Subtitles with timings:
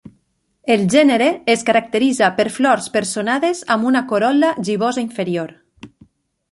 [0.75, 5.55] El gènere es caracteritza per flors personades amb una corol·la gibosa inferior.